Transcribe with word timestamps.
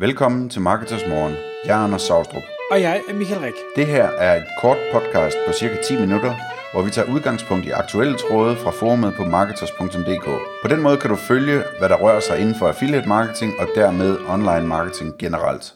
Velkommen 0.00 0.48
til 0.48 0.60
Marketers 0.60 1.06
Morgen. 1.08 1.34
Jeg 1.64 1.80
er 1.80 1.84
Anders 1.84 2.02
Saustrup. 2.02 2.42
Og 2.70 2.80
jeg 2.80 3.02
er 3.08 3.14
Michael 3.14 3.40
Rik. 3.40 3.54
Det 3.76 3.86
her 3.86 4.04
er 4.04 4.36
et 4.36 4.46
kort 4.60 4.76
podcast 4.92 5.36
på 5.46 5.52
cirka 5.52 5.76
10 5.82 6.00
minutter, 6.00 6.34
hvor 6.72 6.82
vi 6.82 6.90
tager 6.90 7.12
udgangspunkt 7.14 7.66
i 7.66 7.70
aktuelle 7.70 8.16
tråde 8.18 8.56
fra 8.56 8.70
forumet 8.70 9.14
på 9.16 9.24
marketers.dk. 9.24 10.24
På 10.62 10.68
den 10.68 10.82
måde 10.82 10.96
kan 10.96 11.10
du 11.10 11.16
følge, 11.16 11.62
hvad 11.78 11.88
der 11.88 11.96
rører 11.96 12.20
sig 12.20 12.38
inden 12.40 12.54
for 12.54 12.68
affiliate 12.68 13.08
marketing 13.08 13.52
og 13.58 13.68
dermed 13.74 14.18
online 14.28 14.66
marketing 14.66 15.18
generelt. 15.18 15.74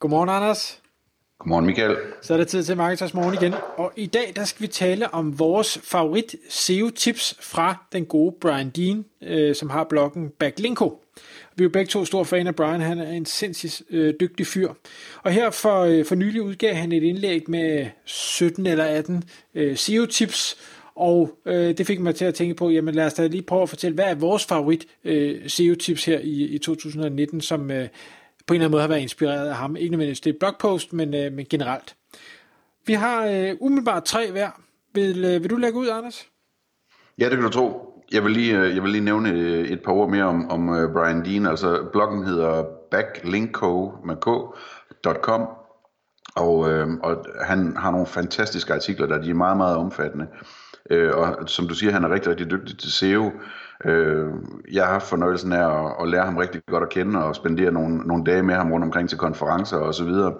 Godmorgen, 0.00 0.28
Anders. 0.28 0.80
Godmorgen, 1.38 1.66
Michael. 1.66 1.96
Så 2.22 2.34
er 2.34 2.38
det 2.38 2.48
tid 2.48 2.64
til 2.64 2.76
Marketers 2.76 3.14
Morgen 3.14 3.34
igen. 3.34 3.54
Og 3.76 3.92
i 3.96 4.06
dag, 4.06 4.32
der 4.36 4.44
skal 4.44 4.62
vi 4.62 4.68
tale 4.68 5.14
om 5.14 5.38
vores 5.38 5.78
favorit 5.84 6.36
SEO-tips 6.48 7.36
fra 7.40 7.74
den 7.92 8.06
gode 8.06 8.34
Brian 8.40 8.70
Dean, 8.70 9.04
øh, 9.22 9.54
som 9.54 9.70
har 9.70 9.84
bloggen 9.84 10.30
Backlinko. 10.38 11.05
Vi 11.56 11.62
er 11.62 11.64
jo 11.64 11.70
begge 11.70 11.90
to 11.90 12.04
store 12.04 12.24
fan 12.24 12.46
af 12.46 12.54
Brian, 12.54 12.80
han 12.80 12.98
er 12.98 13.10
en 13.10 13.26
sindssygt 13.26 13.82
øh, 13.90 14.14
dygtig 14.20 14.46
fyr. 14.46 14.72
Og 15.22 15.32
her 15.32 15.50
for, 15.50 15.80
øh, 15.80 16.04
for 16.04 16.14
nylig 16.14 16.42
udgav 16.42 16.74
han 16.74 16.92
et 16.92 17.02
indlæg 17.02 17.50
med 17.50 17.86
17 18.04 18.66
eller 18.66 18.84
18 18.84 19.24
øh, 19.54 19.76
SEO-tips, 19.76 20.56
og 20.94 21.38
øh, 21.46 21.78
det 21.78 21.86
fik 21.86 22.00
mig 22.00 22.14
til 22.14 22.24
at 22.24 22.34
tænke 22.34 22.54
på, 22.54 22.70
jamen 22.70 22.94
lad 22.94 23.06
os 23.06 23.14
da 23.14 23.26
lige 23.26 23.42
prøve 23.42 23.62
at 23.62 23.68
fortælle, 23.68 23.94
hvad 23.94 24.04
er 24.04 24.14
vores 24.14 24.44
favorit 24.44 24.86
øh, 25.04 25.48
SEO-tips 25.48 26.04
her 26.04 26.18
i, 26.18 26.44
i 26.44 26.58
2019, 26.58 27.40
som 27.40 27.70
øh, 27.70 27.88
på 28.46 28.54
en 28.54 28.56
eller 28.56 28.64
anden 28.64 28.70
måde 28.70 28.80
har 28.80 28.88
været 28.88 29.00
inspireret 29.00 29.48
af 29.48 29.56
ham. 29.56 29.76
Ikke 29.76 29.90
nødvendigvis 29.90 30.20
det 30.20 30.34
er 30.34 30.38
blogpost, 30.38 30.92
men, 30.92 31.14
øh, 31.14 31.32
men 31.32 31.46
generelt. 31.50 31.96
Vi 32.86 32.92
har 32.92 33.26
øh, 33.26 33.56
umiddelbart 33.60 34.04
tre 34.04 34.30
hver. 34.30 34.50
Vil, 34.94 35.24
øh, 35.24 35.42
vil 35.42 35.50
du 35.50 35.56
lægge 35.56 35.78
ud, 35.78 35.88
Anders? 35.88 36.28
Ja, 37.18 37.24
det 37.24 37.32
kan 37.32 37.42
du 37.42 37.50
tro. 37.50 37.95
Jeg 38.12 38.24
vil 38.24 38.32
lige, 38.32 38.58
øh, 38.58 38.74
jeg 38.74 38.82
vil 38.82 38.90
lige 38.90 39.04
nævne 39.04 39.30
øh, 39.30 39.64
et 39.64 39.82
par 39.82 39.92
ord 39.92 40.10
mere 40.10 40.24
om, 40.24 40.50
om 40.50 40.74
øh, 40.74 40.92
Brian 40.92 41.24
Dean. 41.24 41.46
Altså, 41.46 41.88
bloggen 41.92 42.24
hedder 42.24 42.64
backlinko.com, 42.90 45.48
og, 46.36 46.70
øh, 46.70 46.88
og 47.02 47.26
han 47.44 47.76
har 47.76 47.90
nogle 47.90 48.06
fantastiske 48.06 48.74
artikler, 48.74 49.06
der 49.06 49.22
de 49.22 49.30
er 49.30 49.34
meget, 49.34 49.56
meget 49.56 49.76
omfattende. 49.76 50.26
Øh, 50.90 51.16
og 51.16 51.48
som 51.48 51.68
du 51.68 51.74
siger, 51.74 51.92
han 51.92 52.04
er 52.04 52.10
rigtig, 52.10 52.30
rigtig 52.30 52.50
dygtig 52.50 52.78
til 52.78 52.92
SEO. 52.92 53.30
Øh, 53.84 54.26
jeg 54.72 54.84
har 54.84 54.92
haft 54.92 55.08
fornøjelsen 55.08 55.52
af 55.52 55.84
at, 55.84 55.92
at 56.00 56.08
lære 56.08 56.24
ham 56.24 56.36
rigtig 56.36 56.62
godt 56.66 56.82
at 56.82 56.90
kende 56.90 57.24
og 57.24 57.36
spendere 57.36 57.72
nogle, 57.72 57.98
nogle 57.98 58.24
dage 58.24 58.42
med 58.42 58.54
ham 58.54 58.72
rundt 58.72 58.84
omkring 58.84 59.08
til 59.08 59.18
konferencer 59.18 59.76
og 59.76 59.94
så 59.94 60.04
videre. 60.04 60.34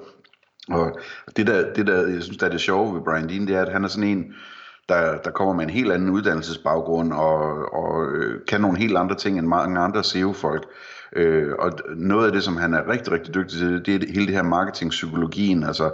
Og 0.68 0.98
det 1.36 1.46
der, 1.46 1.74
det 1.74 1.86
der, 1.86 2.06
jeg 2.06 2.22
synes, 2.22 2.38
der 2.38 2.46
er 2.46 2.50
det 2.50 2.60
sjove 2.60 2.94
ved 2.94 3.02
Brian 3.02 3.28
Dean, 3.28 3.46
det 3.46 3.56
er, 3.56 3.62
at 3.62 3.72
han 3.72 3.84
er 3.84 3.88
sådan 3.88 4.08
en, 4.08 4.34
der, 4.88 5.18
der 5.18 5.30
kommer 5.30 5.54
med 5.54 5.64
en 5.64 5.70
helt 5.70 5.92
anden 5.92 6.10
uddannelsesbaggrund 6.10 7.12
og, 7.12 7.74
og 7.74 8.06
øh, 8.06 8.40
kan 8.48 8.60
nogle 8.60 8.78
helt 8.78 8.96
andre 8.96 9.14
ting 9.14 9.38
end 9.38 9.46
mange 9.46 9.78
andre 9.78 10.04
SEO-folk. 10.04 10.66
Øh, 11.16 11.52
og 11.58 11.72
noget 11.96 12.26
af 12.26 12.32
det, 12.32 12.42
som 12.42 12.56
han 12.56 12.74
er 12.74 12.88
rigtig, 12.88 13.12
rigtig 13.12 13.34
dygtig 13.34 13.58
til, 13.58 13.86
det 13.86 13.94
er 13.94 14.12
hele 14.12 14.26
det 14.26 14.34
her 14.34 14.42
marketingpsykologien, 14.42 15.64
altså 15.64 15.90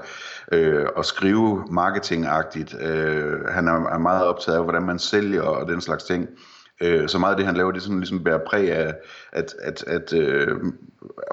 øh, 0.53 0.87
at 0.98 1.05
skrive 1.05 1.65
marketingagtigt. 1.70 2.75
Øh, 2.81 3.45
han 3.48 3.69
er, 3.69 3.73
er 3.73 3.98
meget 3.98 4.27
optaget 4.27 4.59
af, 4.59 4.65
hvordan 4.65 4.83
man 4.83 4.98
sælger 4.98 5.43
og 5.43 5.69
den 5.69 5.81
slags 5.81 6.05
ting. 6.05 6.29
Øh, 6.83 7.09
så 7.09 7.19
meget 7.19 7.33
af 7.33 7.37
det, 7.37 7.47
han 7.47 7.57
laver, 7.57 7.70
det 7.70 7.79
er 7.79 7.83
sådan 7.83 7.98
ligesom 7.98 8.25
bærer 8.25 8.45
præg 8.47 8.73
af 8.73 8.95
at, 9.33 9.55
at, 9.63 9.85
at 9.87 10.13
øh, 10.13 10.59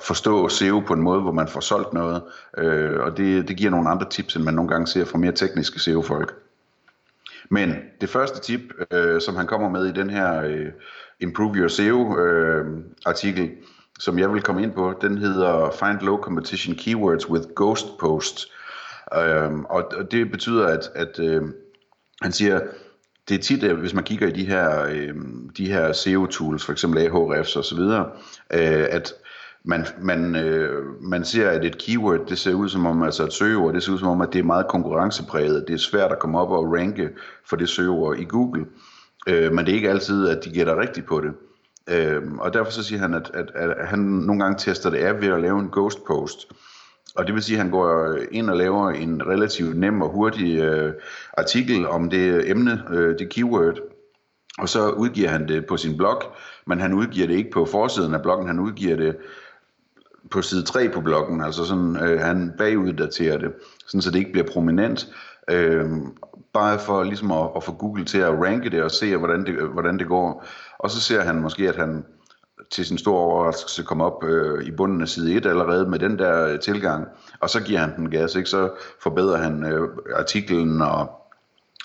forstå 0.03 0.49
SEO 0.49 0.80
på 0.80 0.93
en 0.93 1.02
måde, 1.02 1.21
hvor 1.21 1.31
man 1.31 1.47
får 1.47 1.59
solgt 1.59 1.93
noget. 1.93 2.23
Øh, 2.57 2.99
og 2.99 3.17
det, 3.17 3.47
det 3.47 3.57
giver 3.57 3.71
nogle 3.71 3.89
andre 3.89 4.09
tips, 4.09 4.35
end 4.35 4.43
man 4.43 4.53
nogle 4.53 4.69
gange 4.69 4.87
ser 4.87 5.05
fra 5.05 5.17
mere 5.17 5.31
tekniske 5.31 5.80
SEO-folk. 5.80 6.33
Men 7.49 7.75
det 8.01 8.09
første 8.09 8.39
tip, 8.39 8.61
øh, 8.91 9.21
som 9.21 9.35
han 9.35 9.47
kommer 9.47 9.69
med 9.69 9.85
i 9.85 9.91
den 9.91 10.09
her 10.09 10.41
øh, 10.41 10.65
Improve 11.19 11.55
Your 11.55 11.67
SEO 11.67 12.17
øh, 12.17 12.65
artikel, 13.05 13.51
som 13.99 14.19
jeg 14.19 14.33
vil 14.33 14.41
komme 14.41 14.63
ind 14.63 14.71
på, 14.71 14.93
den 15.01 15.17
hedder 15.17 15.71
Find 15.79 16.01
Low 16.01 16.17
Competition 16.17 16.75
Keywords 16.75 17.29
with 17.29 17.47
Ghost 17.55 17.97
Posts. 17.99 18.51
Øh, 19.17 19.59
og 19.59 20.11
det 20.11 20.31
betyder, 20.31 20.67
at, 20.67 20.89
at 20.95 21.19
øh, 21.19 21.41
han 22.21 22.31
siger, 22.31 22.59
det 23.29 23.35
er 23.35 23.41
tit, 23.41 23.64
hvis 23.64 23.93
man 23.93 24.03
kigger 24.03 24.27
i 24.27 24.31
de 24.31 24.45
her, 24.45 24.83
øh, 24.83 25.15
de 25.58 25.71
her 25.71 25.93
SEO-tools, 25.93 26.65
for 26.65 26.71
eksempel 26.71 27.02
Ahrefs 27.08 27.55
og 27.55 27.65
så 27.65 27.75
videre, 27.75 28.09
øh, 28.53 28.85
at 28.89 29.14
man, 29.69 29.85
man, 30.02 30.35
øh, 30.35 31.02
man 31.02 31.25
ser, 31.25 31.49
at 31.49 31.65
et 31.65 31.77
keyword, 31.77 32.27
det 32.27 32.37
ser 32.37 32.53
ud 32.53 32.69
som 32.69 32.85
om, 32.85 33.03
altså 33.03 33.23
et 33.23 33.33
søgeord, 33.33 33.73
det 33.73 33.83
ser 33.83 33.91
ud 33.93 33.99
som 33.99 34.07
om, 34.07 34.21
at 34.21 34.33
det 34.33 34.39
er 34.39 34.43
meget 34.43 34.67
konkurrencepræget. 34.67 35.65
Det 35.67 35.73
er 35.73 35.77
svært 35.77 36.11
at 36.11 36.19
komme 36.19 36.39
op 36.39 36.52
og 36.52 36.73
ranke 36.73 37.09
for 37.49 37.55
det 37.55 37.69
søgeord 37.69 38.19
i 38.19 38.23
Google. 38.23 38.65
Øh, 39.27 39.53
men 39.53 39.65
det 39.65 39.71
er 39.71 39.75
ikke 39.75 39.89
altid, 39.89 40.27
at 40.27 40.45
de 40.45 40.49
gætter 40.49 40.79
rigtigt 40.79 41.08
på 41.08 41.21
det. 41.21 41.31
Øh, 41.89 42.21
og 42.39 42.53
derfor 42.53 42.71
så 42.71 42.83
siger 42.83 42.99
han, 42.99 43.13
at, 43.13 43.31
at, 43.33 43.49
at 43.55 43.87
han 43.87 43.99
nogle 43.99 44.43
gange 44.43 44.58
tester 44.58 44.89
det 44.89 44.97
af 44.97 45.21
ved 45.21 45.27
at 45.27 45.41
lave 45.41 45.59
en 45.59 45.69
ghost 45.71 45.99
post. 46.08 46.47
Og 47.15 47.25
det 47.27 47.33
vil 47.33 47.43
sige, 47.43 47.58
at 47.58 47.63
han 47.63 47.71
går 47.71 48.17
ind 48.31 48.49
og 48.49 48.58
laver 48.58 48.89
en 48.89 49.27
relativt 49.27 49.77
nem 49.77 50.02
og 50.02 50.09
hurtig 50.09 50.59
øh, 50.59 50.93
artikel 51.37 51.87
om 51.87 52.09
det 52.09 52.49
emne, 52.49 52.83
øh, 52.91 53.19
det 53.19 53.29
keyword, 53.29 53.79
og 54.59 54.69
så 54.69 54.89
udgiver 54.89 55.29
han 55.29 55.47
det 55.47 55.65
på 55.65 55.77
sin 55.77 55.97
blog, 55.97 56.21
men 56.67 56.79
han 56.79 56.93
udgiver 56.93 57.27
det 57.27 57.35
ikke 57.35 57.52
på 57.52 57.65
forsiden 57.65 58.13
af 58.13 58.21
bloggen, 58.21 58.47
han 58.47 58.59
udgiver 58.59 58.95
det 58.95 59.17
på 60.31 60.41
side 60.41 60.63
3 60.63 60.89
på 60.89 61.02
bloggen, 61.02 61.41
altså 61.41 61.65
sådan, 61.65 61.97
øh, 61.97 62.19
han 62.19 62.53
baguddaterer 62.57 63.37
det, 63.37 63.53
sådan 63.87 64.02
så 64.02 64.11
det 64.11 64.19
ikke 64.19 64.31
bliver 64.31 64.47
prominent, 64.53 65.07
øh, 65.49 65.85
bare 66.53 66.80
for 66.80 67.03
ligesom 67.03 67.31
at, 67.31 67.49
at 67.55 67.63
få 67.63 67.71
Google 67.71 68.05
til 68.05 68.17
at 68.17 68.41
ranke 68.41 68.69
det 68.69 68.83
og 68.83 68.91
se, 68.91 69.17
hvordan 69.17 69.45
det, 69.45 69.55
hvordan 69.73 69.99
det 69.99 70.08
går. 70.08 70.45
Og 70.79 70.91
så 70.91 71.02
ser 71.02 71.21
han 71.21 71.41
måske, 71.41 71.69
at 71.69 71.75
han 71.75 72.05
til 72.71 72.85
sin 72.85 72.97
store 72.97 73.19
overraskelse 73.19 73.83
kommer 73.83 74.05
op 74.05 74.23
øh, 74.23 74.63
i 74.63 74.71
bunden 74.71 75.02
af 75.02 75.08
side 75.08 75.33
1 75.33 75.45
allerede 75.45 75.89
med 75.89 75.99
den 75.99 76.19
der 76.19 76.47
øh, 76.47 76.59
tilgang, 76.59 77.08
og 77.39 77.49
så 77.49 77.63
giver 77.63 77.79
han 77.79 77.95
den 77.95 78.11
gas, 78.11 78.35
ikke? 78.35 78.49
så 78.49 78.69
forbedrer 79.03 79.37
han 79.37 79.63
øh, 79.63 79.89
artiklen 80.15 80.81
og 80.81 81.18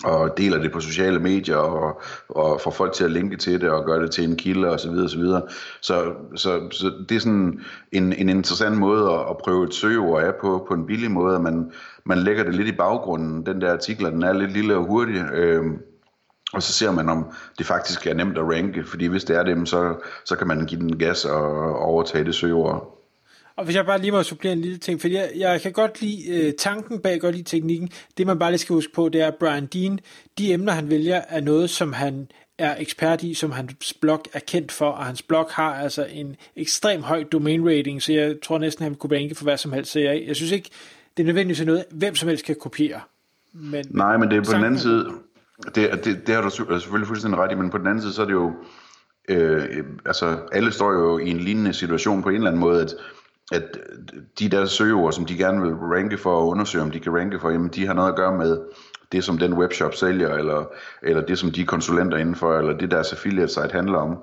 og 0.03 0.37
deler 0.37 0.57
det 0.61 0.71
på 0.71 0.79
sociale 0.79 1.19
medier 1.19 1.55
og, 1.55 2.01
og 2.29 2.61
får 2.61 2.71
folk 2.71 2.93
til 2.93 3.03
at 3.03 3.11
linke 3.11 3.37
til 3.37 3.61
det 3.61 3.69
og 3.69 3.85
gøre 3.85 4.01
det 4.01 4.11
til 4.11 4.23
en 4.23 4.35
kilde 4.35 4.69
osv. 4.69 4.79
Så, 4.79 4.91
videre, 4.91 5.09
så, 5.09 5.17
videre. 5.17 5.41
så, 5.81 6.13
så, 6.35 6.69
så 6.71 6.93
det 7.09 7.15
er 7.15 7.19
sådan 7.19 7.59
en, 7.91 8.13
en 8.13 8.29
interessant 8.29 8.77
måde 8.77 9.13
at, 9.13 9.19
at 9.29 9.37
prøve 9.37 9.63
et 9.63 9.73
søgeord 9.73 10.23
af 10.23 10.33
på, 10.41 10.65
på 10.67 10.73
en 10.73 10.85
billig 10.85 11.11
måde, 11.11 11.35
at 11.35 11.41
man, 11.41 11.71
man 12.05 12.17
lægger 12.17 12.43
det 12.43 12.55
lidt 12.55 12.67
i 12.67 12.77
baggrunden. 12.77 13.45
Den 13.45 13.61
der 13.61 13.73
artikel, 13.73 14.05
den 14.05 14.23
er 14.23 14.33
lidt 14.33 14.51
lille 14.51 14.77
og 14.77 14.85
hurtig, 14.85 15.21
øh, 15.33 15.63
og 16.53 16.63
så 16.63 16.73
ser 16.73 16.91
man, 16.91 17.09
om 17.09 17.25
det 17.57 17.65
faktisk 17.65 18.07
er 18.07 18.13
nemt 18.13 18.37
at 18.37 18.43
ranke, 18.43 18.83
fordi 18.83 19.05
hvis 19.05 19.23
det 19.23 19.37
er 19.37 19.43
det, 19.43 19.69
så, 19.69 19.95
så 20.25 20.35
kan 20.35 20.47
man 20.47 20.65
give 20.65 20.81
den 20.81 20.99
gas 20.99 21.25
og 21.25 21.79
overtage 21.79 22.25
det 22.25 22.35
søgeord. 22.35 22.94
Og 23.57 23.65
hvis 23.65 23.75
jeg 23.75 23.85
bare 23.85 24.01
lige 24.01 24.11
må 24.11 24.23
supplere 24.23 24.53
en 24.53 24.61
lille 24.61 24.77
ting, 24.77 25.01
for 25.01 25.07
jeg, 25.07 25.31
jeg 25.35 25.61
kan 25.61 25.71
godt 25.71 26.01
lide 26.01 26.29
øh, 26.29 26.53
tanken 26.53 26.99
bag, 26.99 27.19
godt 27.19 27.35
lide 27.35 27.49
teknikken. 27.49 27.89
Det 28.17 28.27
man 28.27 28.39
bare 28.39 28.51
lige 28.51 28.59
skal 28.59 28.73
huske 28.73 28.93
på, 28.93 29.09
det 29.09 29.21
er, 29.21 29.27
at 29.27 29.35
Brian 29.35 29.65
Dean, 29.65 29.99
de 30.37 30.53
emner 30.53 30.73
han 30.73 30.89
vælger, 30.89 31.21
er 31.29 31.41
noget, 31.41 31.69
som 31.69 31.93
han 31.93 32.27
er 32.57 32.75
ekspert 32.79 33.23
i, 33.23 33.33
som 33.33 33.51
hans 33.51 33.93
blog 33.93 34.23
er 34.33 34.39
kendt 34.39 34.71
for, 34.71 34.89
og 34.89 35.05
hans 35.05 35.21
blog 35.21 35.49
har 35.51 35.75
altså 35.75 36.07
en 36.11 36.35
ekstrem 36.55 37.03
høj 37.03 37.23
domain 37.23 37.69
rating, 37.69 38.01
så 38.01 38.13
jeg 38.13 38.35
tror 38.43 38.57
næsten, 38.57 38.83
han 38.83 38.95
kunne 38.95 39.17
ranke 39.17 39.35
for 39.35 39.43
hvad 39.43 39.57
som 39.57 39.73
helst. 39.73 39.91
Så 39.91 39.99
jeg, 39.99 40.23
jeg 40.27 40.35
synes 40.35 40.51
ikke, 40.51 40.69
det 41.17 41.23
er 41.23 41.27
nødvendigvis 41.27 41.65
noget, 41.65 41.85
hvem 41.91 42.15
som 42.15 42.29
helst 42.29 42.45
kan 42.45 42.55
kopiere. 42.61 43.01
Men, 43.53 43.85
Nej, 43.89 44.17
men 44.17 44.29
det 44.29 44.37
er 44.37 44.43
på 44.43 44.51
den 44.51 44.63
anden 44.63 44.79
side, 44.79 45.11
det, 45.75 46.05
det, 46.05 46.27
det 46.27 46.35
har 46.35 46.41
du 46.41 46.49
selvfølgelig 46.49 47.07
fuldstændig 47.07 47.39
ret 47.39 47.51
i, 47.51 47.55
men 47.55 47.69
på 47.69 47.77
den 47.77 47.87
anden 47.87 48.01
side, 48.01 48.13
så 48.13 48.21
er 48.21 48.25
det 48.25 48.33
jo, 48.33 48.53
øh, 49.29 49.83
altså 50.05 50.39
alle 50.51 50.71
står 50.71 50.91
jo 50.91 51.17
i 51.17 51.29
en 51.29 51.39
lignende 51.39 51.73
situation 51.73 52.23
på 52.23 52.29
en 52.29 52.35
eller 52.35 52.47
anden 52.47 52.59
måde, 52.59 52.81
at 52.81 52.93
at 53.51 53.63
øh, 53.63 54.21
de 54.39 54.49
der 54.49 54.65
søgeord, 54.65 55.13
som 55.13 55.25
de 55.25 55.37
gerne 55.37 55.61
vil 55.61 55.75
ranke 55.75 56.17
for 56.17 56.31
og 56.31 56.47
undersøge, 56.47 56.83
om 56.83 56.91
de 56.91 56.99
kan 56.99 57.15
ranke 57.15 57.39
for, 57.39 57.49
jamen 57.49 57.69
de 57.69 57.87
har 57.87 57.93
noget 57.93 58.09
at 58.09 58.15
gøre 58.15 58.37
med 58.37 58.59
det, 59.11 59.23
som 59.23 59.37
den 59.37 59.53
webshop 59.53 59.93
sælger, 59.93 60.29
eller, 60.29 60.65
eller 61.03 61.21
det, 61.21 61.39
som 61.39 61.51
de 61.51 61.61
er 61.61 61.65
konsulenter 61.65 62.17
indenfor, 62.17 62.57
eller 62.57 62.77
det, 62.77 62.91
deres 62.91 63.11
affiliate 63.11 63.53
site 63.53 63.69
handler 63.71 63.97
om. 63.97 64.17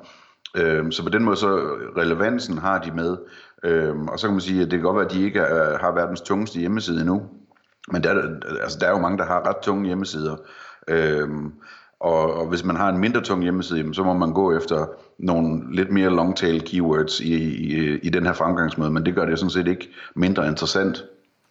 Øhm, 0.57 0.93
så 0.93 1.03
på 1.03 1.09
den 1.09 1.25
måde, 1.25 1.37
så 1.37 1.57
relevansen 1.97 2.59
har 2.59 2.79
de 2.79 2.91
med. 2.91 3.17
Øhm, 3.65 4.09
og 4.09 4.19
så 4.19 4.27
kan 4.27 4.35
man 4.35 4.41
sige, 4.41 4.63
at 4.63 4.71
det 4.71 4.79
kan 4.79 4.83
godt 4.83 4.97
være, 4.97 5.05
at 5.05 5.13
de 5.13 5.23
ikke 5.23 5.41
er, 5.41 5.79
har 5.79 5.93
verdens 5.93 6.21
tungeste 6.21 6.59
hjemmeside 6.59 7.01
endnu. 7.01 7.23
Men 7.93 8.03
der, 8.03 8.11
altså, 8.63 8.79
der 8.81 8.87
er 8.87 8.91
jo 8.91 8.99
mange, 8.99 9.19
der 9.19 9.25
har 9.25 9.49
ret 9.49 9.57
tunge 9.63 9.87
hjemmesider. 9.87 10.37
Øhm, 10.89 11.53
og, 12.03 12.35
og 12.35 12.47
hvis 12.47 12.65
man 12.65 12.77
har 12.77 12.89
en 12.89 12.99
mindre 12.99 13.21
tung 13.21 13.43
hjemmeside, 13.43 13.95
så 13.95 14.03
må 14.03 14.13
man 14.13 14.33
gå 14.33 14.57
efter 14.57 14.87
nogle 15.19 15.77
lidt 15.77 15.91
mere 15.91 16.11
long 16.11 16.37
tail 16.37 16.63
keywords 16.63 17.21
i, 17.21 17.35
i, 17.35 17.99
i 18.03 18.09
den 18.09 18.27
her 18.27 18.33
fremgangsmåde, 18.33 18.91
men 18.91 19.07
det 19.07 19.15
gør 19.15 19.25
det 19.25 19.39
sådan 19.39 19.51
set 19.51 19.69
ikke 19.69 19.89
mindre 20.17 20.49
interessant. 20.49 21.05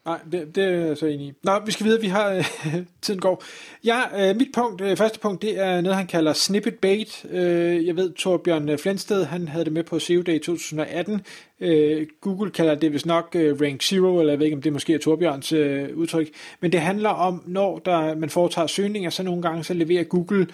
Nej, 0.06 0.20
det, 0.32 0.56
det 0.56 0.64
er 0.64 0.70
jeg 0.70 0.98
så 0.98 1.06
enig 1.06 1.28
i. 1.28 1.34
Nå, 1.44 1.52
vi 1.66 1.72
skal 1.72 1.86
videre, 1.86 2.02
vi 2.02 2.08
har, 2.08 2.32
øh, 2.32 2.46
tiden 3.02 3.20
går. 3.20 3.44
Ja, 3.86 4.30
øh, 4.30 4.36
mit 4.36 4.48
punkt, 4.54 4.82
øh, 4.82 4.98
første 4.98 5.20
punkt, 5.20 5.42
det 5.42 5.60
er 5.60 5.82
noget, 5.82 5.98
han 5.98 6.08
kalder 6.08 6.34
snippet 6.34 6.76
bait. 6.76 7.26
Øh, 7.30 7.88
jeg 7.88 7.96
ved, 7.96 8.14
Torbjørn 8.14 8.70
øh, 8.70 8.78
Flensted, 8.78 9.26
han 9.26 9.48
havde 9.48 9.66
det 9.66 9.74
med 9.74 9.84
på 9.84 10.00
SEO 10.00 10.22
Day 10.22 10.40
2018. 10.40 11.22
Øh, 11.60 12.08
Google 12.22 12.52
kalder 12.52 12.76
det 12.76 12.94
vist 12.94 13.06
nok 13.06 13.36
øh, 13.36 13.62
rank 13.62 13.82
zero, 13.82 14.20
eller 14.20 14.34
jeg 14.34 14.40
ved 14.40 14.46
ikke, 14.46 14.56
om 14.56 14.62
det 14.62 14.74
måske 14.74 14.94
er 14.94 14.98
Torbjørns 14.98 15.52
øh, 15.52 15.98
udtryk. 15.98 16.30
Men 16.60 16.72
det 16.72 16.82
handler 16.82 17.10
om, 17.10 17.44
når 17.46 17.80
der, 17.80 18.16
man 18.16 18.30
foretager 18.30 18.68
søgninger, 18.68 19.10
så 19.10 19.24
nogle 19.24 19.42
gange 19.42 19.64
så 19.64 19.74
leverer 19.74 20.04
Google 20.04 20.48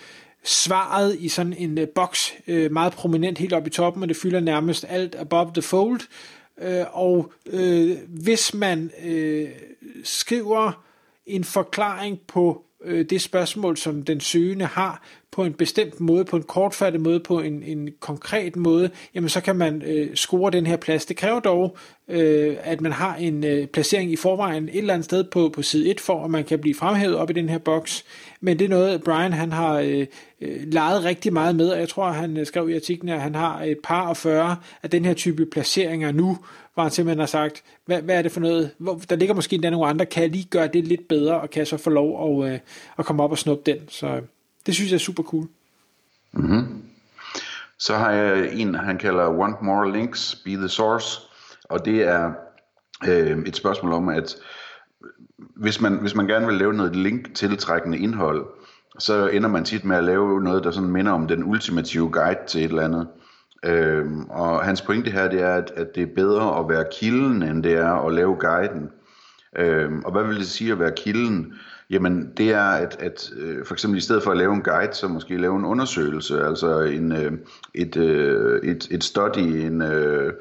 svaret 0.44 1.15
i 1.19 1.29
sådan 1.29 1.53
en 1.57 1.77
øh, 1.77 1.88
boks, 1.88 2.33
øh, 2.47 2.71
meget 2.71 2.94
prominent 2.94 3.38
helt 3.38 3.53
oppe 3.53 3.67
i 3.67 3.71
toppen, 3.71 4.03
og 4.03 4.09
det 4.09 4.17
fylder 4.17 4.39
nærmest 4.39 4.85
alt 4.89 5.15
above 5.15 5.51
the 5.53 5.61
fold 5.61 6.01
øh, 6.01 6.36
Øh, 6.62 6.86
og 6.92 7.33
øh, 7.45 7.98
hvis 8.07 8.54
man 8.54 8.92
øh, 9.04 9.50
skriver 10.04 10.83
en 11.25 11.44
forklaring 11.44 12.19
på 12.27 12.66
øh, 12.85 13.06
det 13.09 13.21
spørgsmål, 13.21 13.77
som 13.77 14.03
den 14.03 14.19
søgende 14.19 14.65
har, 14.65 15.03
på 15.31 15.44
en 15.44 15.53
bestemt 15.53 16.00
måde, 16.00 16.25
på 16.25 16.35
en 16.35 16.44
kortfattet 16.44 17.01
måde, 17.01 17.19
på 17.19 17.39
en, 17.39 17.63
en 17.63 17.89
konkret 18.00 18.56
måde, 18.56 18.89
jamen 19.15 19.29
så 19.29 19.41
kan 19.41 19.56
man 19.56 19.81
øh, 19.81 20.15
score 20.15 20.51
den 20.51 20.65
her 20.65 20.77
plads. 20.77 21.06
Det 21.06 21.18
kræver 21.18 21.39
dog, 21.39 21.77
øh, 22.07 22.57
at 22.63 22.81
man 22.81 22.91
har 22.91 23.15
en 23.15 23.44
øh, 23.44 23.68
placering 23.68 24.12
i 24.12 24.15
forvejen 24.15 24.69
et 24.69 24.77
eller 24.77 24.94
andet 24.94 25.06
sted 25.06 25.24
på, 25.24 25.50
på 25.50 25.62
side 25.62 25.89
1, 25.89 26.00
for 26.00 26.24
at 26.24 26.31
man 26.31 26.44
kan 26.44 26.59
blive 26.59 26.75
fremhævet 26.75 27.15
op 27.15 27.29
i 27.29 27.33
den 27.33 27.50
her 27.50 27.57
boks. 27.57 28.06
Men 28.41 28.59
det 28.59 28.65
er 28.65 28.69
noget, 28.69 29.03
Brian 29.03 29.33
han 29.33 29.51
har 29.51 29.80
øh, 29.80 30.06
øh, 30.41 30.59
leget 30.71 31.03
rigtig 31.03 31.33
meget 31.33 31.56
med, 31.56 31.69
og 31.69 31.80
jeg 31.80 31.89
tror, 31.89 32.12
han 32.12 32.38
øh, 32.38 32.45
skrev 32.45 32.69
i 32.69 32.75
artiklen, 32.75 33.09
at 33.09 33.21
han 33.21 33.35
har 33.35 33.62
et 33.62 33.77
par 33.83 34.07
og 34.07 34.18
40 34.18 34.57
af 34.83 34.89
den 34.89 35.06
her 35.06 35.13
type 35.13 35.45
placeringer 35.45 36.12
nu, 36.12 36.38
hvor 36.77 36.83
han 36.83 36.91
simpelthen 36.91 37.19
har 37.19 37.25
sagt, 37.25 37.63
hvad, 37.85 38.01
hvad 38.01 38.18
er 38.18 38.21
det 38.21 38.31
for 38.31 38.39
noget, 38.39 38.71
hvor, 38.77 39.01
der 39.09 39.15
ligger 39.15 39.35
måske 39.35 39.53
endda 39.53 39.69
nogle 39.69 39.88
andre, 39.88 40.06
kan 40.06 40.24
jeg 40.24 40.31
lige 40.31 40.47
gøre 40.50 40.68
det 40.68 40.88
lidt 40.88 41.07
bedre, 41.07 41.41
og 41.41 41.50
kan 41.50 41.59
jeg 41.59 41.68
så 41.68 41.77
få 41.77 41.89
lov 41.89 42.44
at, 42.44 42.53
øh, 42.53 42.59
at 42.97 43.06
komme 43.06 43.24
op 43.24 43.31
og 43.31 43.38
snuppe 43.38 43.71
den. 43.71 43.89
Så 43.89 44.07
øh, 44.07 44.21
det 44.65 44.75
synes 44.75 44.91
jeg 44.91 44.95
er 44.95 45.00
super 45.00 45.24
cool. 45.24 45.47
Mm-hmm. 46.31 46.83
Så 47.79 47.95
har 47.95 48.12
jeg 48.12 48.53
en, 48.53 48.75
han 48.75 48.97
kalder 48.97 49.29
Want 49.29 49.62
More 49.62 49.91
Links, 49.91 50.41
Be 50.45 50.51
the 50.51 50.69
Source, 50.69 51.21
og 51.63 51.85
det 51.85 52.07
er 52.07 52.31
øh, 53.07 53.38
et 53.45 53.56
spørgsmål 53.56 53.94
om, 53.94 54.09
at 54.09 54.35
hvis 55.38 55.81
man, 55.81 55.94
hvis 55.94 56.15
man 56.15 56.27
gerne 56.27 56.45
vil 56.45 56.56
lave 56.56 56.73
noget 56.73 56.95
link-tiltrækkende 56.95 57.97
indhold, 57.97 58.45
så 59.00 59.27
ender 59.27 59.50
man 59.50 59.65
tit 59.65 59.85
med 59.85 59.97
at 59.97 60.03
lave 60.03 60.41
noget, 60.41 60.63
der 60.63 60.71
sådan 60.71 60.89
minder 60.89 61.12
om 61.12 61.27
den 61.27 61.44
ultimative 61.44 62.12
guide 62.12 62.39
til 62.47 62.63
et 62.63 62.69
eller 62.69 62.83
andet. 62.83 63.07
Øhm, 63.65 64.25
og 64.30 64.63
hans 64.65 64.81
pointe 64.81 65.12
her, 65.12 65.30
det 65.30 65.42
er, 65.42 65.54
at, 65.54 65.71
at 65.75 65.95
det 65.95 66.04
er 66.04 66.15
bedre 66.15 66.59
at 66.59 66.69
være 66.69 66.86
kilden, 67.00 67.44
end 67.44 67.63
det 67.63 67.74
er 67.74 68.06
at 68.07 68.13
lave 68.13 68.36
guiden. 68.39 68.89
Øhm, 69.57 70.01
og 70.06 70.12
hvad 70.12 70.24
vil 70.24 70.38
det 70.38 70.48
sige 70.48 70.71
at 70.71 70.80
være 70.80 70.92
kilden? 70.98 71.54
Jamen 71.89 72.31
det 72.38 72.54
er, 72.54 72.63
at, 72.63 72.98
at 73.00 73.31
øh, 73.38 73.65
for 73.65 73.74
eksempel 73.74 73.98
i 73.98 74.01
stedet 74.01 74.24
for 74.24 74.31
at 74.31 74.38
lave 74.38 74.54
en 74.54 74.62
guide, 74.62 74.94
så 74.94 75.07
måske 75.07 75.38
lave 75.38 75.56
en 75.56 75.65
undersøgelse, 75.65 76.44
altså 76.45 76.80
en, 76.80 77.12
øh, 77.12 77.31
et, 77.74 77.98
øh, 77.98 78.62
et, 78.63 78.88
et 78.92 79.04
study, 79.04 79.38
en, 79.38 79.81
øh, 79.81 80.33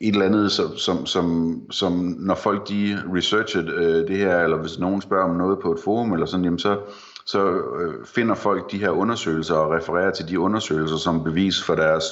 et 0.00 0.12
eller 0.12 0.26
andet, 0.26 0.52
som, 0.52 0.76
som, 0.76 1.06
som, 1.06 1.60
som 1.70 2.16
når 2.18 2.34
folk 2.34 2.68
de 2.68 3.02
researcher 3.14 3.62
øh, 3.76 4.08
det 4.08 4.16
her, 4.16 4.40
eller 4.40 4.56
hvis 4.56 4.78
nogen 4.78 5.02
spørger 5.02 5.24
om 5.24 5.36
noget 5.36 5.58
på 5.62 5.72
et 5.72 5.80
forum, 5.84 6.12
eller 6.12 6.26
sådan, 6.26 6.44
jamen 6.44 6.58
så, 6.58 6.78
så 7.26 7.48
øh, 7.56 8.04
finder 8.04 8.34
folk 8.34 8.72
de 8.72 8.78
her 8.78 8.90
undersøgelser 8.90 9.54
og 9.54 9.70
refererer 9.70 10.10
til 10.10 10.28
de 10.28 10.40
undersøgelser 10.40 10.96
som 10.96 11.24
bevis 11.24 11.62
for 11.62 11.74
deres, 11.74 12.04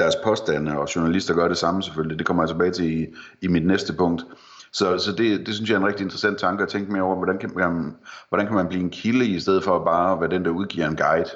deres 0.00 0.16
påstande, 0.24 0.78
og 0.78 0.96
journalister 0.96 1.34
gør 1.34 1.48
det 1.48 1.56
samme 1.56 1.82
selvfølgelig. 1.82 2.18
Det 2.18 2.26
kommer 2.26 2.42
jeg 2.42 2.48
tilbage 2.48 2.70
til 2.70 3.00
i, 3.00 3.06
i 3.42 3.48
mit 3.48 3.66
næste 3.66 3.92
punkt. 3.92 4.24
Så, 4.72 4.98
så 4.98 5.12
det, 5.12 5.46
det 5.46 5.54
synes 5.54 5.70
jeg 5.70 5.76
er 5.76 5.80
en 5.80 5.86
rigtig 5.86 6.04
interessant 6.04 6.38
tanke 6.38 6.62
at 6.62 6.68
tænke 6.68 6.92
mere 6.92 7.02
over, 7.02 7.16
hvordan 7.16 7.38
kan, 7.38 7.50
man, 7.56 7.96
hvordan 8.28 8.46
kan 8.46 8.56
man 8.56 8.68
blive 8.68 8.82
en 8.82 8.90
kilde 8.90 9.26
i 9.26 9.40
stedet 9.40 9.64
for 9.64 9.84
bare 9.84 10.12
at 10.12 10.20
være 10.20 10.30
den, 10.30 10.44
der 10.44 10.50
udgiver 10.50 10.88
en 10.88 10.96
guide. 10.96 11.30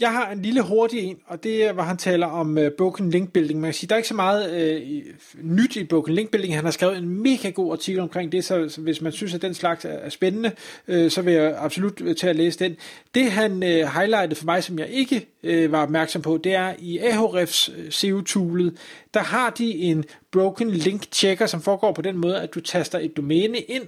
Jeg 0.00 0.12
har 0.12 0.30
en 0.30 0.42
lille 0.42 0.62
hurtig 0.62 1.00
en, 1.04 1.18
og 1.26 1.42
det 1.42 1.64
er, 1.64 1.72
hvor 1.72 1.82
han 1.82 1.96
taler 1.96 2.26
om 2.26 2.58
uh, 2.58 2.68
broken 2.78 3.10
link 3.10 3.32
building. 3.32 3.60
Man 3.60 3.68
kan 3.68 3.74
sige, 3.74 3.88
der 3.88 3.94
er 3.94 3.96
ikke 3.96 4.08
så 4.08 4.14
meget 4.14 4.50
uh, 4.50 5.42
nyt 5.42 5.76
i 5.76 5.84
broken 5.84 6.14
link 6.14 6.30
building. 6.30 6.54
Han 6.54 6.64
har 6.64 6.70
skrevet 6.70 6.96
en 6.96 7.08
mega 7.08 7.50
god 7.50 7.72
artikel 7.72 8.00
omkring 8.00 8.32
det, 8.32 8.44
så, 8.44 8.68
så 8.68 8.80
hvis 8.80 9.00
man 9.00 9.12
synes, 9.12 9.34
at 9.34 9.42
den 9.42 9.54
slags 9.54 9.84
er, 9.84 9.88
er 9.88 10.08
spændende, 10.08 10.52
uh, 10.88 11.08
så 11.08 11.22
vil 11.22 11.34
jeg 11.34 11.54
absolut 11.58 12.02
tage 12.16 12.30
at 12.30 12.36
læse 12.36 12.58
den. 12.58 12.76
Det 13.14 13.30
han 13.30 13.52
uh, 13.52 13.68
highlightede 13.68 14.34
for 14.34 14.44
mig, 14.44 14.64
som 14.64 14.78
jeg 14.78 14.88
ikke 14.88 15.26
uh, 15.42 15.72
var 15.72 15.82
opmærksom 15.82 16.22
på, 16.22 16.40
det 16.44 16.54
er 16.54 16.74
i 16.78 16.98
Ahrefs 16.98 17.70
SEO-toolet, 17.90 18.76
der 19.14 19.20
har 19.20 19.50
de 19.50 19.74
en 19.74 20.04
broken 20.32 20.70
link 20.70 21.02
checker, 21.12 21.46
som 21.46 21.62
foregår 21.62 21.92
på 21.92 22.02
den 22.02 22.16
måde, 22.16 22.40
at 22.40 22.54
du 22.54 22.60
taster 22.60 22.98
et 22.98 23.16
domæne 23.16 23.58
ind, 23.58 23.84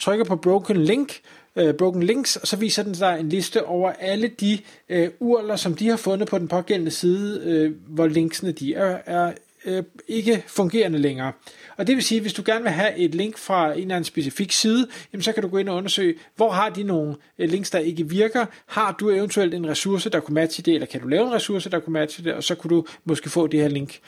trykker 0.00 0.24
på 0.24 0.36
broken 0.36 0.76
link, 0.76 1.12
øh, 1.12 1.41
øh, 1.56 1.74
Broken 1.74 2.02
Links, 2.02 2.36
og 2.36 2.48
så 2.48 2.56
viser 2.56 2.82
den 2.82 2.94
sig 2.94 3.20
en 3.20 3.28
liste 3.28 3.64
over 3.64 3.92
alle 3.92 4.28
de 4.28 4.58
øh, 4.88 5.10
urler, 5.20 5.56
som 5.56 5.74
de 5.74 5.88
har 5.88 5.96
fundet 5.96 6.28
på 6.28 6.38
den 6.38 6.48
pågældende 6.48 6.90
side, 6.90 7.42
øh, 7.44 7.72
hvor 7.86 8.06
linksene 8.06 8.52
de 8.52 8.74
er, 8.74 8.98
er 9.06 9.32
øh, 9.64 9.82
ikke 10.08 10.44
fungerende 10.46 10.98
længere. 10.98 11.32
Og 11.76 11.86
det 11.86 11.96
vil 11.96 12.04
sige, 12.04 12.16
at 12.16 12.22
hvis 12.22 12.32
du 12.32 12.42
gerne 12.46 12.62
vil 12.62 12.72
have 12.72 12.96
et 12.96 13.14
link 13.14 13.38
fra 13.38 13.72
en 13.72 13.80
eller 13.80 13.94
anden 13.94 14.04
specifik 14.04 14.52
side, 14.52 14.88
jamen 15.12 15.22
så 15.22 15.32
kan 15.32 15.42
du 15.42 15.48
gå 15.48 15.58
ind 15.58 15.68
og 15.68 15.76
undersøge, 15.76 16.14
hvor 16.36 16.50
har 16.50 16.68
de 16.68 16.82
nogle 16.82 17.16
øh, 17.38 17.50
links, 17.50 17.70
der 17.70 17.78
ikke 17.78 18.08
virker. 18.08 18.46
Har 18.66 18.96
du 19.00 19.10
eventuelt 19.10 19.54
en 19.54 19.68
ressource, 19.68 20.10
der 20.10 20.20
kunne 20.20 20.34
matche 20.34 20.62
det, 20.62 20.74
eller 20.74 20.86
kan 20.86 21.00
du 21.00 21.08
lave 21.08 21.26
en 21.26 21.32
ressource, 21.32 21.70
der 21.70 21.78
kunne 21.78 21.92
matche 21.92 22.24
det, 22.24 22.32
og 22.34 22.44
så 22.44 22.54
kunne 22.54 22.76
du 22.76 22.86
måske 23.04 23.30
få 23.30 23.46
det 23.46 23.60
her 23.60 23.68
link. 23.68 23.98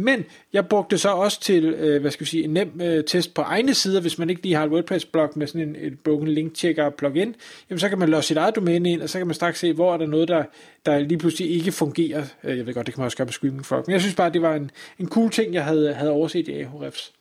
Men 0.00 0.24
jeg 0.52 0.68
brugte 0.68 0.98
så 0.98 1.08
også 1.08 1.40
til, 1.40 1.64
øh, 1.64 2.00
hvad 2.00 2.10
skal 2.10 2.24
vi 2.24 2.28
sige, 2.28 2.44
en 2.44 2.50
nem 2.50 2.80
øh, 2.82 3.04
test 3.04 3.34
på 3.34 3.42
egne 3.42 3.74
sider, 3.74 4.00
hvis 4.00 4.18
man 4.18 4.30
ikke 4.30 4.42
lige 4.42 4.54
har 4.54 4.64
et 4.64 4.70
WordPress-blog 4.70 5.32
med 5.36 5.46
sådan 5.46 5.68
en 5.68 5.76
et 5.76 6.00
broken 6.00 6.28
link 6.28 6.56
checker 6.56 6.90
plugin, 6.90 7.34
jamen 7.70 7.78
så 7.78 7.88
kan 7.88 7.98
man 7.98 8.08
låse 8.08 8.28
sit 8.28 8.36
eget 8.36 8.56
domæne 8.56 8.90
ind, 8.92 9.02
og 9.02 9.08
så 9.08 9.18
kan 9.18 9.26
man 9.26 9.34
straks 9.34 9.58
se, 9.58 9.72
hvor 9.72 9.94
er 9.94 9.96
der 9.96 10.06
noget, 10.06 10.28
der, 10.28 10.44
der 10.86 10.98
lige 10.98 11.18
pludselig 11.18 11.50
ikke 11.50 11.72
fungerer. 11.72 12.24
Øh, 12.44 12.58
jeg 12.58 12.66
ved 12.66 12.74
godt, 12.74 12.86
det 12.86 12.94
kan 12.94 13.00
man 13.00 13.04
også 13.04 13.16
gøre 13.16 13.26
på 13.26 13.32
Screaming 13.32 13.66
Frog, 13.66 13.84
men 13.86 13.92
jeg 13.92 14.00
synes 14.00 14.14
bare, 14.14 14.32
det 14.32 14.42
var 14.42 14.54
en, 14.54 14.70
en 14.98 15.08
cool 15.08 15.30
ting, 15.30 15.54
jeg 15.54 15.64
havde, 15.64 15.94
havde 15.94 16.10
overset 16.10 16.48
i 16.48 16.60
Ahrefs. 16.60 17.12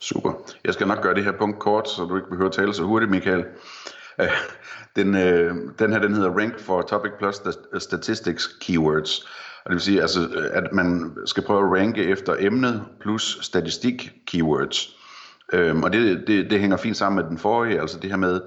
Super. 0.00 0.32
Jeg 0.64 0.74
skal 0.74 0.86
nok 0.86 1.02
gøre 1.02 1.14
det 1.14 1.24
her 1.24 1.32
punkt 1.32 1.58
kort, 1.58 1.90
så 1.90 2.04
du 2.04 2.16
ikke 2.16 2.28
behøver 2.28 2.48
at 2.48 2.54
tale 2.54 2.74
så 2.74 2.82
hurtigt, 2.82 3.10
Michael. 3.10 3.44
Øh, 4.20 4.28
den, 4.96 5.14
øh, 5.14 5.54
den 5.78 5.92
her, 5.92 5.98
den 5.98 6.14
hedder 6.14 6.30
Rank 6.30 6.60
for 6.60 6.82
Topic 6.82 7.12
Plus 7.18 7.40
øh, 7.74 7.80
Statistics 7.80 8.46
Keywords. 8.60 9.26
Og 9.64 9.70
det 9.70 9.74
vil 9.74 9.80
sige, 9.80 10.00
altså, 10.02 10.20
øh, 10.20 10.50
at 10.52 10.72
man 10.72 11.12
skal 11.26 11.42
prøve 11.42 11.66
at 11.66 11.80
ranke 11.80 12.04
efter 12.04 12.36
emnet 12.38 12.82
plus 13.00 13.38
statistik 13.42 14.12
keywords. 14.26 14.96
Øhm, 15.52 15.82
og 15.82 15.92
det, 15.92 16.24
det, 16.26 16.50
det 16.50 16.60
hænger 16.60 16.76
fint 16.76 16.96
sammen 16.96 17.22
med 17.22 17.30
den 17.30 17.38
forrige, 17.38 17.80
altså 17.80 17.98
det 17.98 18.10
her 18.10 18.16
med, 18.16 18.40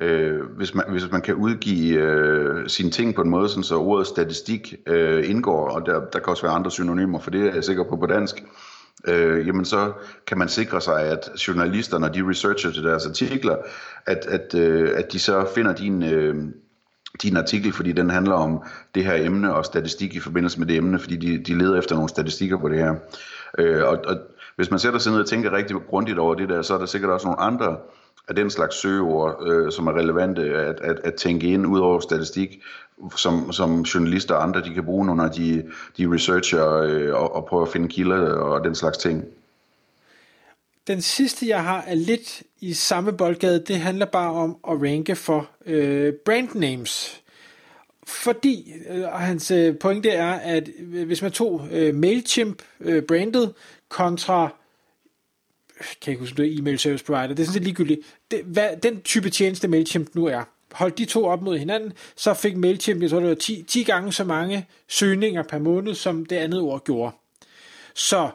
øh, 0.00 0.40
hvis, 0.56 0.74
man, 0.74 0.84
hvis 0.88 1.10
man 1.12 1.20
kan 1.20 1.34
udgive 1.34 1.98
øh, 1.98 2.68
sine 2.68 2.90
ting 2.90 3.14
på 3.14 3.22
en 3.22 3.30
måde, 3.30 3.48
sådan 3.48 3.62
så 3.62 3.78
ordet 3.78 4.06
statistik 4.06 4.74
øh, 4.86 5.30
indgår, 5.30 5.70
og 5.70 5.86
der, 5.86 6.00
der 6.12 6.18
kan 6.18 6.28
også 6.28 6.42
være 6.42 6.54
andre 6.54 6.70
synonymer 6.70 7.18
for 7.18 7.30
det, 7.30 7.46
er 7.46 7.54
jeg 7.54 7.64
sikker 7.64 7.84
på 7.84 7.96
på 7.96 8.06
dansk, 8.06 8.44
øh, 9.08 9.46
jamen 9.46 9.64
så 9.64 9.92
kan 10.26 10.38
man 10.38 10.48
sikre 10.48 10.80
sig, 10.80 11.02
at 11.02 11.30
journalister, 11.48 11.98
når 11.98 12.08
de 12.08 12.28
researcher 12.28 12.70
til 12.70 12.84
deres 12.84 13.06
artikler, 13.06 13.56
at, 14.06 14.26
at, 14.26 14.54
øh, 14.54 14.92
at 14.96 15.12
de 15.12 15.18
så 15.18 15.48
finder 15.54 15.74
din... 15.74 16.02
Øh, 16.02 16.34
din 17.22 17.36
artikel, 17.36 17.72
fordi 17.72 17.92
den 17.92 18.10
handler 18.10 18.34
om 18.34 18.62
det 18.94 19.04
her 19.04 19.14
emne 19.14 19.54
og 19.54 19.64
statistik 19.64 20.14
i 20.14 20.20
forbindelse 20.20 20.58
med 20.58 20.66
det 20.66 20.76
emne, 20.76 20.98
fordi 20.98 21.16
de, 21.16 21.38
de 21.38 21.58
leder 21.58 21.78
efter 21.78 21.94
nogle 21.94 22.08
statistikker 22.08 22.58
på 22.58 22.68
det 22.68 22.78
her. 22.78 22.94
Øh, 23.58 23.84
og, 23.84 23.98
og 24.06 24.16
hvis 24.56 24.70
man 24.70 24.78
sætter 24.78 24.98
sig 24.98 25.12
ned 25.12 25.20
og 25.20 25.26
tænker 25.26 25.52
rigtig 25.52 25.76
grundigt 25.88 26.18
over 26.18 26.34
det 26.34 26.48
der, 26.48 26.62
så 26.62 26.74
er 26.74 26.78
der 26.78 26.86
sikkert 26.86 27.10
også 27.10 27.26
nogle 27.26 27.40
andre 27.40 27.76
af 28.28 28.34
den 28.34 28.50
slags 28.50 28.76
søgeord, 28.76 29.46
øh, 29.46 29.72
som 29.72 29.86
er 29.86 29.92
relevante 29.92 30.42
at, 30.42 30.80
at, 30.80 31.00
at 31.04 31.14
tænke 31.14 31.46
ind 31.46 31.66
ud 31.66 31.80
over 31.80 32.00
statistik, 32.00 32.62
som, 33.16 33.52
som 33.52 33.82
journalister 33.82 34.34
og 34.34 34.42
andre 34.42 34.62
de 34.62 34.74
kan 34.74 34.84
bruge, 34.84 35.06
når 35.06 35.28
de, 35.28 35.64
de 35.98 36.14
researcher 36.14 36.72
øh, 36.72 37.14
og, 37.14 37.34
og 37.34 37.46
prøver 37.46 37.62
at 37.62 37.72
finde 37.72 37.88
kilder 37.88 38.32
og 38.32 38.64
den 38.64 38.74
slags 38.74 38.98
ting. 38.98 39.24
Den 40.86 41.02
sidste, 41.02 41.48
jeg 41.48 41.64
har, 41.64 41.84
er 41.86 41.94
lidt 41.94 42.42
i 42.60 42.72
samme 42.72 43.12
boldgade. 43.12 43.64
Det 43.68 43.76
handler 43.76 44.06
bare 44.06 44.32
om 44.32 44.56
at 44.68 44.82
ranke 44.82 45.16
for 45.16 45.48
øh, 45.66 46.12
brand 46.12 46.48
names. 46.54 47.22
Fordi, 48.06 48.72
øh, 48.90 49.02
hans 49.04 49.50
øh, 49.50 49.78
pointe 49.78 50.10
er, 50.10 50.32
at 50.32 50.68
hvis 51.06 51.22
man 51.22 51.32
tog 51.32 51.68
øh, 51.72 51.94
MailChimp 51.94 52.62
øh, 52.80 53.02
kontra 53.88 54.48
kan 55.78 55.86
jeg 56.06 56.08
ikke 56.08 56.20
huske, 56.20 56.42
det 56.42 56.52
er 56.52 56.58
e-mail 56.58 56.78
service 56.78 57.04
provider, 57.04 57.26
det 57.26 57.38
er 57.38 57.44
sådan 57.44 57.52
set 57.52 57.64
ligegyldigt. 57.64 58.00
Det, 58.30 58.40
hvad, 58.44 58.68
den 58.82 59.02
type 59.02 59.30
tjeneste 59.30 59.68
MailChimp 59.68 60.14
nu 60.14 60.26
er, 60.26 60.42
holdt 60.72 60.98
de 60.98 61.04
to 61.04 61.24
op 61.24 61.42
mod 61.42 61.58
hinanden, 61.58 61.92
så 62.16 62.34
fik 62.34 62.56
MailChimp, 62.56 63.02
jeg 63.02 63.10
tror 63.10 63.20
det 63.20 63.28
var 63.28 63.34
10, 63.34 63.62
10 63.62 63.82
gange 63.82 64.12
så 64.12 64.24
mange 64.24 64.66
søgninger 64.88 65.42
per 65.42 65.58
måned, 65.58 65.94
som 65.94 66.26
det 66.26 66.36
andet 66.36 66.60
ord 66.60 66.84
gjorde. 66.84 67.12
Så 67.94 68.30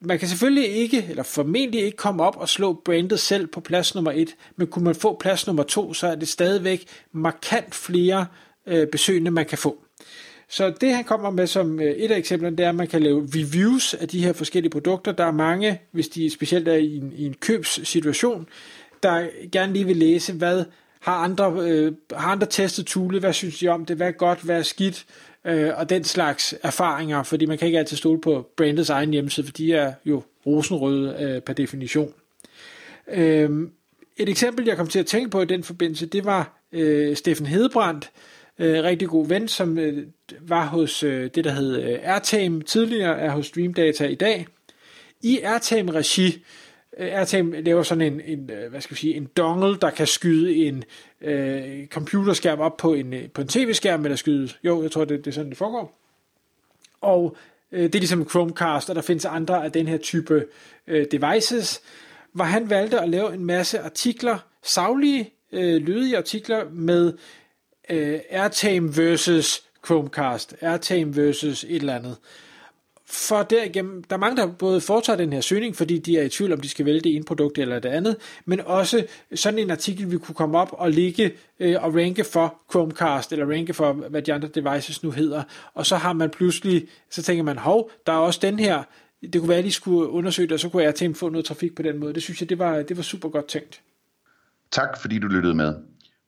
man 0.00 0.18
kan 0.18 0.28
selvfølgelig 0.28 0.68
ikke, 0.68 1.06
eller 1.10 1.22
formentlig 1.22 1.82
ikke 1.82 1.96
komme 1.96 2.22
op 2.22 2.36
og 2.36 2.48
slå 2.48 2.72
brandet 2.72 3.20
selv 3.20 3.46
på 3.46 3.60
plads 3.60 3.94
nummer 3.94 4.12
et, 4.12 4.36
men 4.56 4.66
kunne 4.66 4.84
man 4.84 4.94
få 4.94 5.16
plads 5.20 5.46
nummer 5.46 5.62
to, 5.62 5.94
så 5.94 6.06
er 6.06 6.14
det 6.14 6.28
stadigvæk 6.28 6.84
markant 7.12 7.74
flere 7.74 8.26
øh, 8.66 8.86
besøgende, 8.86 9.30
man 9.30 9.46
kan 9.46 9.58
få. 9.58 9.84
Så 10.52 10.72
det 10.80 10.94
han 10.94 11.04
kommer 11.04 11.30
med 11.30 11.46
som 11.46 11.80
øh, 11.80 11.90
et 11.90 12.10
af 12.10 12.16
eksemplerne, 12.16 12.56
det 12.56 12.64
er, 12.64 12.68
at 12.68 12.74
man 12.74 12.86
kan 12.86 13.02
lave 13.02 13.28
reviews 13.34 13.94
af 13.94 14.08
de 14.08 14.24
her 14.24 14.32
forskellige 14.32 14.70
produkter. 14.70 15.12
Der 15.12 15.24
er 15.24 15.32
mange, 15.32 15.80
hvis 15.90 16.08
de 16.08 16.30
specielt 16.30 16.68
er 16.68 16.74
i 16.74 16.96
en, 16.96 17.12
i 17.16 17.26
en 17.26 17.34
købssituation, 17.34 18.48
der 19.02 19.28
gerne 19.52 19.72
lige 19.72 19.86
vil 19.86 19.96
læse, 19.96 20.32
hvad 20.32 20.64
har 21.00 21.14
andre, 21.14 21.56
øh, 21.60 21.92
har 22.12 22.30
andre 22.30 22.46
testet 22.46 22.86
toolet, 22.86 23.20
hvad 23.20 23.32
synes 23.32 23.58
de 23.58 23.68
om 23.68 23.84
det, 23.84 23.96
hvad 23.96 24.08
er 24.08 24.12
godt, 24.12 24.40
hvad 24.42 24.58
er 24.58 24.62
skidt, 24.62 25.06
øh, 25.44 25.70
og 25.76 25.90
den 25.90 26.04
slags 26.04 26.54
erfaringer, 26.62 27.22
fordi 27.22 27.46
man 27.46 27.58
kan 27.58 27.66
ikke 27.66 27.78
altid 27.78 27.96
stole 27.96 28.20
på 28.20 28.50
brandets 28.56 28.90
egen 28.90 29.10
hjemmeside, 29.10 29.46
for 29.46 29.52
de 29.52 29.72
er 29.72 29.92
jo 30.04 30.22
rosenrøde 30.46 31.16
øh, 31.20 31.40
per 31.40 31.52
definition. 31.52 32.12
Øh, 33.08 33.50
et 34.16 34.28
eksempel, 34.28 34.66
jeg 34.66 34.76
kom 34.76 34.86
til 34.86 34.98
at 34.98 35.06
tænke 35.06 35.30
på 35.30 35.42
i 35.42 35.46
den 35.46 35.62
forbindelse, 35.62 36.06
det 36.06 36.24
var 36.24 36.60
øh, 36.72 37.16
Steffen 37.16 37.46
Hedebrandt, 37.46 38.04
øh, 38.04 38.41
Øh, 38.58 38.84
rigtig 38.84 39.08
god 39.08 39.28
ven, 39.28 39.48
som 39.48 39.78
øh, 39.78 40.06
var 40.40 40.66
hos 40.66 41.02
øh, 41.02 41.30
det, 41.34 41.44
der 41.44 41.50
hed 41.50 41.82
øh, 41.82 41.98
Airtame 42.02 42.62
tidligere, 42.62 43.18
er 43.18 43.30
hos 43.30 43.46
Streamdata 43.46 44.06
i 44.06 44.14
dag. 44.14 44.46
i 45.22 45.40
Airtame-regi, 45.40 46.44
øh, 46.98 47.06
Airtame 47.06 47.60
laver 47.60 47.82
sådan 47.82 48.12
en, 48.12 48.20
en, 48.20 48.50
øh, 48.50 48.70
hvad 48.70 48.80
skal 48.80 48.94
vi 48.94 49.00
sige, 49.00 49.14
en 49.14 49.28
dongle, 49.36 49.78
der 49.78 49.90
kan 49.90 50.06
skyde 50.06 50.54
en 50.54 50.84
øh, 51.20 51.86
computerskærm 51.86 52.60
op 52.60 52.76
på 52.76 52.94
en, 52.94 53.14
på 53.34 53.40
en 53.40 53.48
tv-skærm, 53.48 54.04
eller 54.04 54.16
skyde, 54.16 54.48
jo, 54.64 54.82
jeg 54.82 54.90
tror, 54.90 55.04
det, 55.04 55.24
det 55.24 55.30
er 55.30 55.34
sådan, 55.34 55.50
det 55.50 55.58
foregår. 55.58 55.98
Og 57.00 57.36
øh, 57.72 57.82
det 57.82 57.94
er 57.94 57.98
ligesom 57.98 58.28
Chromecast, 58.28 58.90
og 58.90 58.96
der 58.96 59.02
findes 59.02 59.24
andre 59.24 59.64
af 59.64 59.72
den 59.72 59.88
her 59.88 59.98
type 59.98 60.44
øh, 60.86 61.06
devices, 61.10 61.82
hvor 62.32 62.44
han 62.44 62.70
valgte 62.70 63.00
at 63.00 63.08
lave 63.08 63.34
en 63.34 63.44
masse 63.44 63.80
artikler, 63.80 64.38
savlige, 64.62 65.30
øh, 65.52 65.82
lydige 65.82 66.18
artikler 66.18 66.70
med 66.70 67.12
øh, 67.90 68.20
Airtame 68.30 68.96
versus 68.96 69.62
Chromecast, 69.86 70.54
Airtame 70.60 71.16
versus 71.16 71.64
et 71.64 71.76
eller 71.76 71.94
andet. 71.94 72.16
For 73.06 73.42
derigennem, 73.42 74.04
der 74.04 74.16
er 74.16 74.20
mange, 74.20 74.36
der 74.36 74.46
både 74.46 74.80
foretager 74.80 75.16
den 75.16 75.32
her 75.32 75.40
søgning, 75.40 75.76
fordi 75.76 75.98
de 75.98 76.18
er 76.18 76.22
i 76.22 76.28
tvivl 76.28 76.52
om, 76.52 76.60
de 76.60 76.68
skal 76.68 76.86
vælge 76.86 77.00
det 77.00 77.14
ene 77.14 77.24
produkt 77.24 77.58
eller 77.58 77.78
det 77.78 77.88
andet, 77.88 78.16
men 78.44 78.60
også 78.60 79.06
sådan 79.34 79.58
en 79.58 79.70
artikel 79.70 80.10
vi 80.10 80.18
kunne 80.18 80.34
komme 80.34 80.58
op 80.58 80.68
og 80.72 80.90
ligge 80.90 81.32
øh, 81.60 81.84
og 81.84 81.94
ranke 81.94 82.24
for 82.24 82.60
Chromecast, 82.70 83.32
eller 83.32 83.46
ranke 83.50 83.74
for, 83.74 83.92
hvad 83.92 84.22
de 84.22 84.32
andre 84.32 84.48
devices 84.48 85.02
nu 85.02 85.10
hedder, 85.10 85.42
og 85.74 85.86
så 85.86 85.96
har 85.96 86.12
man 86.12 86.30
pludselig, 86.30 86.88
så 87.10 87.22
tænker 87.22 87.42
man, 87.42 87.58
hov, 87.58 87.90
der 88.06 88.12
er 88.12 88.16
også 88.16 88.40
den 88.42 88.58
her, 88.58 88.82
det 89.22 89.40
kunne 89.40 89.48
være, 89.48 89.58
at 89.58 89.64
de 89.64 89.72
skulle 89.72 90.08
undersøge 90.08 90.48
det, 90.48 90.52
og 90.52 90.60
så 90.60 90.68
kunne 90.68 90.82
jeg 90.82 91.16
få 91.16 91.28
noget 91.28 91.44
trafik 91.44 91.74
på 91.74 91.82
den 91.82 91.98
måde. 91.98 92.14
Det 92.14 92.22
synes 92.22 92.40
jeg, 92.40 92.48
det 92.48 92.58
var, 92.58 92.82
det 92.82 92.96
var 92.96 93.02
super 93.02 93.28
godt 93.28 93.46
tænkt. 93.46 93.80
Tak 94.70 95.00
fordi 95.00 95.18
du 95.18 95.26
lyttede 95.26 95.54
med. 95.54 95.74